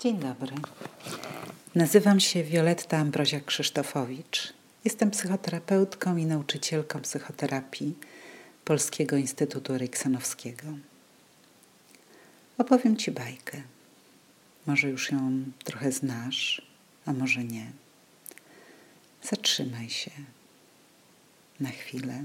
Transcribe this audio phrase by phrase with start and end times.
[0.00, 0.56] Dzień dobry.
[1.74, 4.52] Nazywam się Wioletta Ambrozia-Krzysztofowicz.
[4.84, 7.94] Jestem psychoterapeutką i nauczycielką psychoterapii
[8.64, 10.66] Polskiego Instytutu Eriksenowskiego.
[12.58, 13.62] Opowiem Ci bajkę.
[14.66, 16.62] Może już ją trochę znasz,
[17.06, 17.72] a może nie.
[19.22, 20.10] Zatrzymaj się
[21.60, 22.24] na chwilę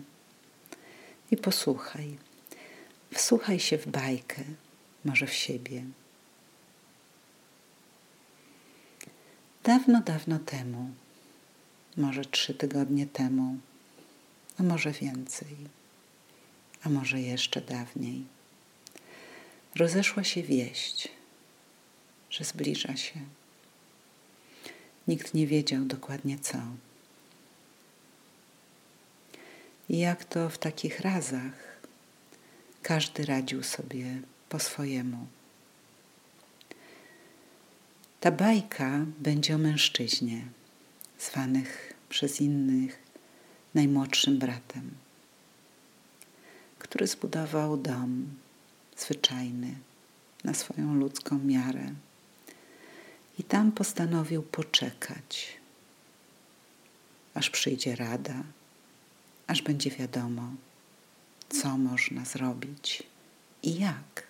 [1.32, 2.18] i posłuchaj.
[3.14, 4.44] Wsłuchaj się w bajkę,
[5.06, 5.84] może w siebie.
[9.66, 10.90] Dawno, dawno temu,
[11.98, 13.58] może trzy tygodnie temu,
[14.60, 15.56] a może więcej,
[16.84, 18.24] a może jeszcze dawniej,
[19.76, 21.08] rozeszła się wieść,
[22.30, 23.20] że zbliża się.
[25.08, 26.58] Nikt nie wiedział dokładnie co.
[29.90, 31.80] I jak to w takich razach,
[32.82, 35.28] każdy radził sobie po swojemu.
[38.26, 40.46] Ta bajka będzie o mężczyźnie,
[41.20, 43.00] zwanych przez innych
[43.74, 44.92] najmłodszym bratem,
[46.80, 48.26] który zbudował dom
[48.98, 49.76] zwyczajny
[50.44, 51.94] na swoją ludzką miarę
[53.40, 55.58] i tam postanowił poczekać,
[57.34, 58.44] aż przyjdzie rada,
[59.48, 60.54] aż będzie wiadomo,
[61.50, 63.04] co można zrobić
[63.64, 64.25] i jak.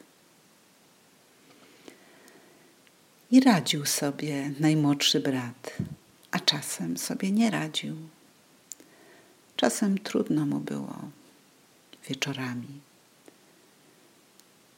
[3.31, 5.77] I radził sobie najmłodszy brat,
[6.31, 7.95] a czasem sobie nie radził.
[9.55, 10.95] Czasem trudno mu było
[12.09, 12.81] wieczorami,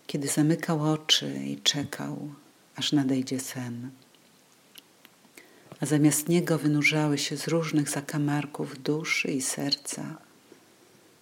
[0.07, 2.33] kiedy zamykał oczy i czekał,
[2.75, 3.89] aż nadejdzie sen.
[5.79, 10.17] A zamiast niego wynurzały się z różnych zakamarków duszy i serca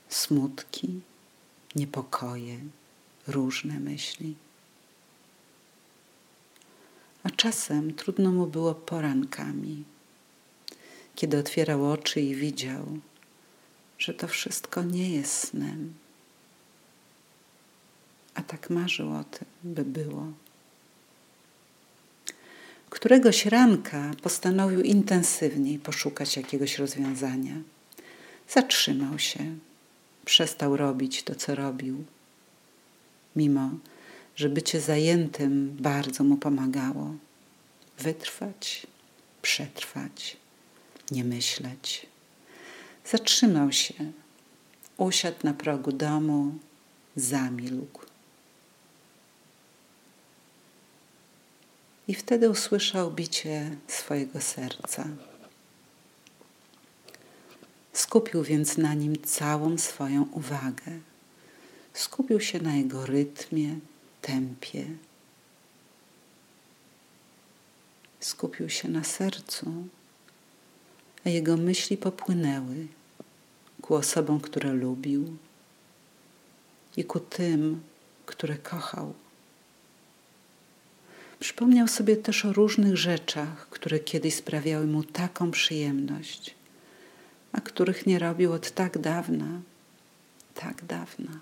[0.10, 1.00] smutki,
[1.76, 2.60] niepokoje,
[3.28, 4.36] różne myśli
[7.46, 9.84] czasem trudno mu było porankami,
[11.16, 12.86] kiedy otwierał oczy i widział,
[13.98, 15.94] że to wszystko nie jest snem.
[18.36, 20.28] A tak marzył o tym, by było.
[22.90, 27.56] Któregoś ranka postanowił intensywniej poszukać jakiegoś rozwiązania.
[28.50, 29.56] Zatrzymał się,
[30.26, 32.04] przestał robić to, co robił,
[33.36, 33.70] mimo
[34.36, 37.16] że bycie zajętym bardzo mu pomagało.
[38.00, 38.88] Wytrwać,
[39.42, 40.38] przetrwać,
[41.12, 42.08] nie myśleć.
[43.06, 43.94] Zatrzymał się,
[44.98, 46.54] usiadł na progu domu,
[47.16, 48.02] zamilkł.
[52.08, 55.08] I wtedy usłyszał bicie swojego serca.
[57.94, 61.00] Skupił więc na nim całą swoją uwagę.
[61.94, 63.76] Skupił się na jego rytmie,
[64.22, 64.86] tempie.
[68.26, 69.88] Skupił się na sercu,
[71.26, 72.88] a jego myśli popłynęły
[73.82, 75.38] ku osobom, które lubił
[76.98, 77.82] i ku tym,
[78.26, 79.14] które kochał.
[81.40, 86.56] Przypomniał sobie też o różnych rzeczach, które kiedyś sprawiały mu taką przyjemność,
[87.52, 89.62] a których nie robił od tak dawna,
[90.54, 91.40] tak dawna.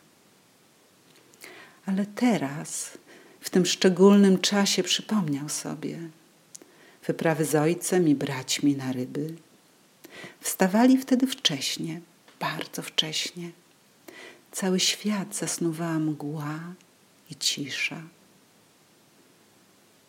[1.86, 2.98] Ale teraz,
[3.40, 6.00] w tym szczególnym czasie, przypomniał sobie
[7.08, 9.36] wyprawy z ojcem i braćmi na ryby.
[10.42, 12.02] Wstawali wtedy wcześnie,
[12.40, 13.52] bardzo wcześnie.
[14.52, 16.60] Cały świat zasnuwała mgła
[17.32, 18.02] i cisza.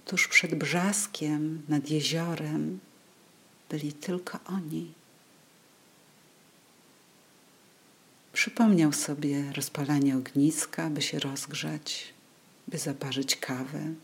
[0.05, 2.81] Tuż przed brzaskiem nad jeziorem
[3.71, 4.93] byli tylko oni.
[8.33, 12.15] Przypomniał sobie rozpalanie ogniska, by się rozgrzać,
[12.69, 13.95] by zaparzyć kawę,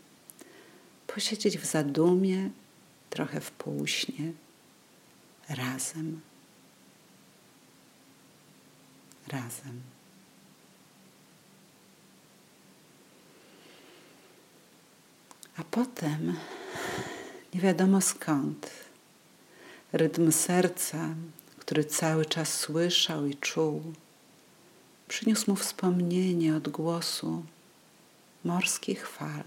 [1.07, 2.49] posiedzieć w zadumie,
[3.11, 4.31] trochę w półśnie,
[5.49, 6.21] razem.
[9.27, 9.81] Razem.
[15.57, 16.37] A potem,
[17.53, 18.71] nie wiadomo skąd,
[19.93, 21.15] rytm serca,
[21.59, 23.93] który cały czas słyszał i czuł,
[25.07, 27.45] przyniósł mu wspomnienie odgłosu
[28.43, 29.43] morskich fal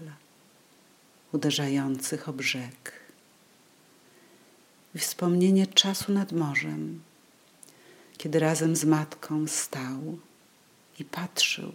[1.31, 3.04] uderzających o brzeg
[4.99, 7.01] wspomnienie czasu nad morzem,
[8.17, 10.17] kiedy razem z matką stał
[10.99, 11.71] i patrzył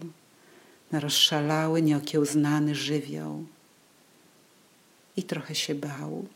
[0.92, 3.44] na rozszalały, nieokiełznany żywioł
[5.16, 6.26] i trochę się bał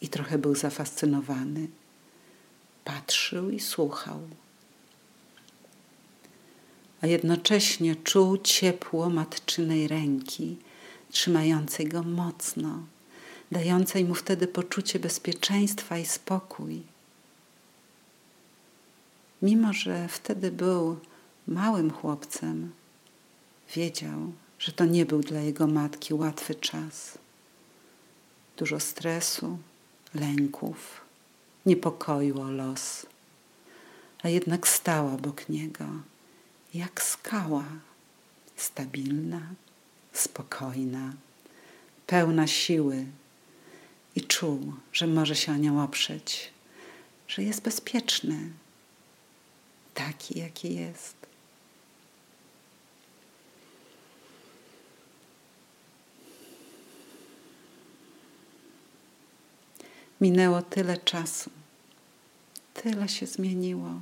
[0.00, 1.68] i trochę był zafascynowany.
[2.84, 4.20] Patrzył i słuchał
[7.00, 10.56] a jednocześnie czuł ciepło matczynej ręki,
[11.10, 12.78] trzymającej go mocno,
[13.50, 16.82] dającej mu wtedy poczucie bezpieczeństwa i spokój.
[19.42, 20.96] Mimo, że wtedy był
[21.46, 22.72] małym chłopcem,
[23.74, 27.18] wiedział, że to nie był dla jego matki łatwy czas.
[28.56, 29.58] Dużo stresu,
[30.14, 31.00] lęków,
[31.66, 33.06] niepokoju o los,
[34.22, 35.84] a jednak stała obok niego,
[36.74, 37.64] jak skała,
[38.56, 39.40] stabilna,
[40.12, 41.12] spokojna,
[42.06, 43.06] pełna siły
[44.16, 46.50] i czuł, że może się o nią oprzeć,
[47.28, 48.50] że jest bezpieczny,
[49.94, 51.16] taki jaki jest.
[60.20, 61.50] Minęło tyle czasu,
[62.74, 64.00] tyle się zmieniło,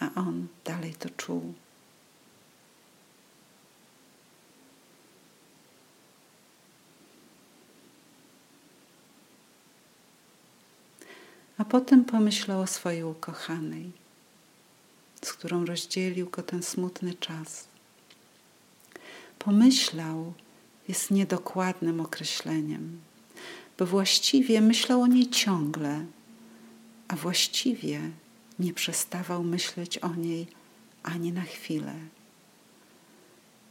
[0.00, 1.54] a on dalej to czuł.
[11.58, 13.90] A potem pomyślał o swojej ukochanej,
[15.22, 17.68] z którą rozdzielił go ten smutny czas.
[19.38, 20.32] Pomyślał
[20.88, 23.00] jest niedokładnym określeniem
[23.78, 26.04] bo właściwie myślał o niej ciągle,
[27.08, 28.00] a właściwie
[28.58, 30.46] nie przestawał myśleć o niej
[31.02, 31.94] ani na chwilę.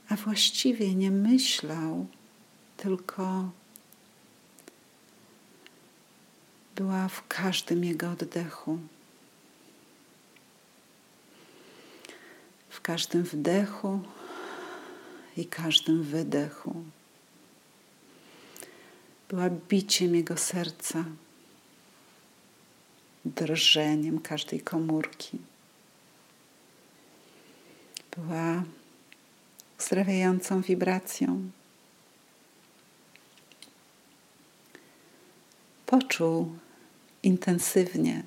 [0.09, 2.05] A właściwie nie myślał,
[2.77, 3.49] tylko
[6.75, 8.79] była w każdym jego oddechu.
[12.69, 13.99] W każdym wdechu
[15.37, 16.83] i każdym wydechu
[19.29, 21.05] była biciem jego serca,
[23.25, 25.39] drżeniem każdej komórki.
[28.17, 28.63] Była
[29.79, 31.49] uzdrawiającą wibracją.
[35.85, 36.57] Poczuł
[37.25, 38.23] intensywnie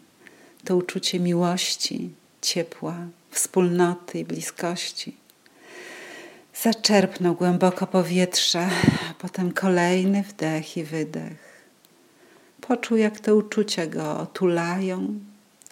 [0.65, 2.11] to uczucie miłości,
[2.41, 2.97] ciepła,
[3.31, 5.17] wspólnoty i bliskości
[6.63, 8.71] Zaczerpnął głęboko powietrza,
[9.11, 11.63] a potem kolejny wdech i wydech.
[12.61, 15.21] Poczuł, jak te uczucia go otulają,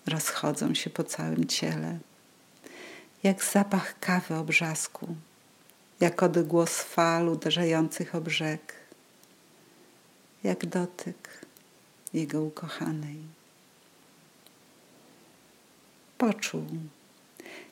[0.07, 1.99] rozchodzą się po całym ciele.
[3.23, 5.15] Jak zapach kawy o brzasku,
[6.01, 8.75] jak odgłos fal uderzających o brzeg,
[10.45, 11.46] jak dotyk
[12.17, 13.17] jego ukochanej.
[16.19, 16.67] Poczuł,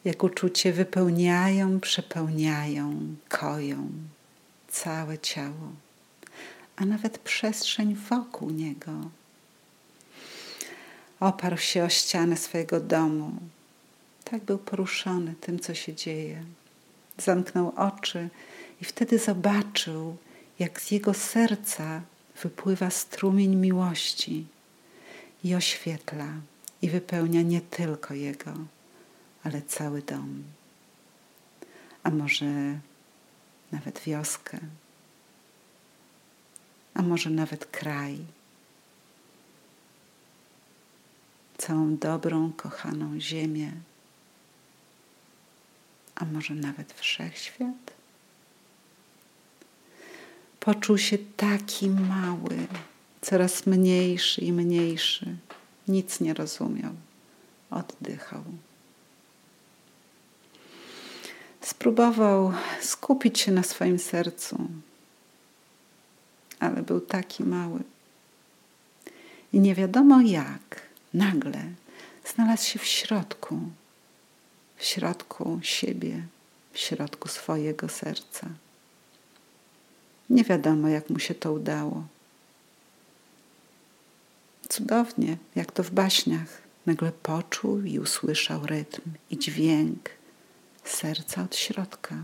[0.04, 3.88] jak uczucie wypełniają, przepełniają, koją
[4.68, 5.72] całe ciało,
[6.76, 8.92] a nawet przestrzeń wokół niego.
[11.20, 13.32] Oparł się o ścianę swojego domu.
[14.24, 16.44] Tak był poruszony tym, co się dzieje.
[17.18, 18.28] Zamknął oczy
[18.80, 20.16] i wtedy zobaczył,
[20.58, 22.02] jak z jego serca
[22.44, 24.46] wypływa strumień miłości
[25.44, 26.28] i oświetla
[26.82, 28.52] i wypełnia nie tylko jego,
[29.44, 30.42] ale cały dom.
[32.02, 32.78] A może
[33.72, 34.58] nawet wioskę,
[36.94, 38.18] a może nawet kraj.
[41.58, 43.72] Całą dobrą, kochaną ziemię,
[46.14, 48.03] a może nawet wszechświat.
[50.64, 52.66] Poczuł się taki mały,
[53.20, 55.36] coraz mniejszy i mniejszy.
[55.88, 56.92] Nic nie rozumiał.
[57.70, 58.44] Oddychał.
[61.60, 64.68] Spróbował skupić się na swoim sercu,
[66.60, 67.80] ale był taki mały.
[69.52, 70.82] I nie wiadomo jak,
[71.14, 71.64] nagle
[72.34, 73.58] znalazł się w środku,
[74.76, 76.22] w środku siebie,
[76.72, 78.48] w środku swojego serca.
[80.30, 82.06] Nie wiadomo, jak mu się to udało.
[84.68, 90.10] Cudownie, jak to w baśniach, nagle poczuł i usłyszał rytm i dźwięk
[90.84, 92.16] serca od środka.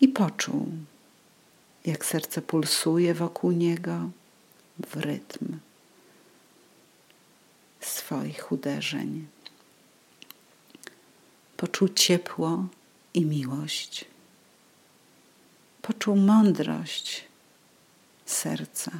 [0.00, 0.66] I poczuł,
[1.86, 4.10] jak serce pulsuje wokół niego
[4.86, 5.58] w rytm
[7.80, 9.26] swoich uderzeń.
[11.56, 12.66] Poczuł ciepło
[13.14, 14.04] i miłość.
[15.88, 17.24] Poczuł mądrość
[18.26, 18.92] serca.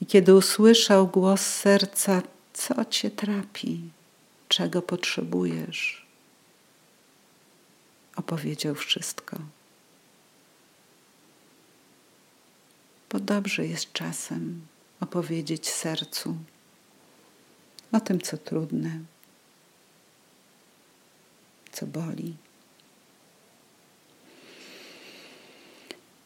[0.00, 3.80] I kiedy usłyszał głos serca, co cię trapi?
[4.48, 6.06] czego potrzebujesz.
[8.16, 9.38] Opowiedział wszystko.
[13.10, 14.66] Bo dobrze jest czasem
[15.00, 16.36] opowiedzieć sercu
[17.92, 18.98] o tym, co trudne,
[21.72, 22.36] co boli.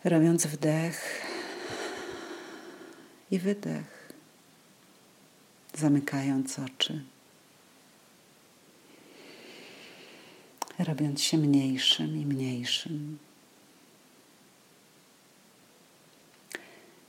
[0.05, 1.27] Robiąc wdech
[3.31, 4.13] i wydech,
[5.75, 7.03] zamykając oczy,
[10.79, 13.19] robiąc się mniejszym i mniejszym.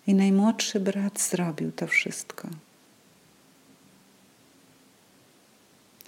[0.07, 2.49] I najmłodszy brat zrobił to wszystko.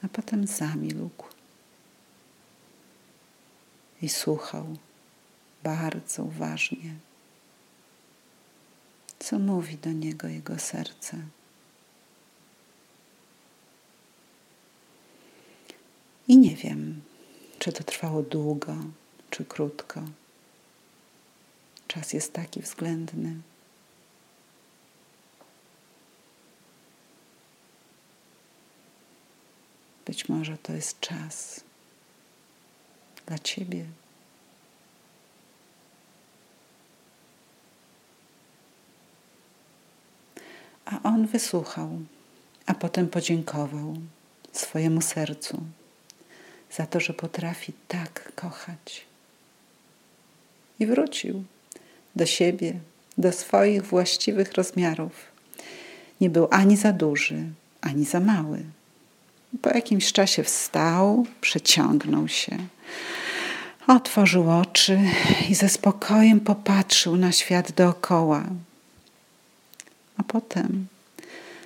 [0.03, 1.27] A potem zamilkł
[4.01, 4.77] i słuchał
[5.63, 6.96] bardzo uważnie,
[9.20, 11.18] co mówi do niego jego serce.
[16.27, 17.01] I nie wiem,
[17.60, 18.75] czy to trwało długo,
[19.30, 20.01] czy krótko.
[21.88, 23.36] Czas jest taki względny.
[30.06, 31.62] Być może to jest czas
[33.25, 33.86] dla Ciebie.
[40.91, 41.89] A on wysłuchał,
[42.65, 43.95] a potem podziękował
[44.51, 45.63] swojemu sercu
[46.71, 49.05] za to, że potrafi tak kochać.
[50.79, 51.43] I wrócił
[52.15, 52.74] do siebie,
[53.17, 55.12] do swoich właściwych rozmiarów.
[56.21, 57.43] Nie był ani za duży,
[57.81, 58.63] ani za mały.
[59.62, 62.57] Po jakimś czasie wstał, przeciągnął się,
[63.88, 65.00] otworzył oczy
[65.50, 68.43] i ze spokojem popatrzył na świat dookoła.
[70.18, 70.88] A potem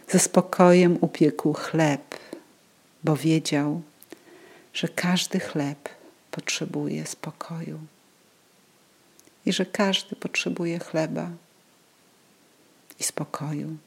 [0.09, 2.19] ze spokojem upiekł chleb,
[3.03, 3.81] bo wiedział,
[4.73, 5.89] że każdy chleb
[6.31, 7.79] potrzebuje spokoju
[9.45, 11.29] i że każdy potrzebuje chleba
[12.99, 13.77] i spokoju,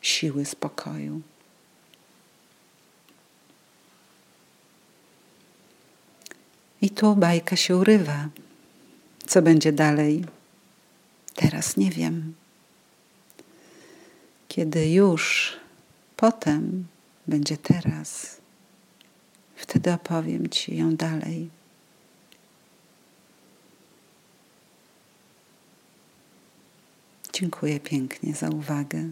[0.00, 1.20] siły spokoju.
[6.82, 8.28] I tu bajka się urywa.
[9.26, 10.24] Co będzie dalej?
[11.34, 12.34] Teraz nie wiem.
[14.50, 15.52] Kiedy już
[16.16, 16.86] potem
[17.26, 18.40] będzie teraz,
[19.56, 21.50] wtedy opowiem Ci ją dalej.
[27.32, 29.08] Dziękuję pięknie za uwagę.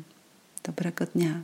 [0.63, 1.41] Dobrego dnia.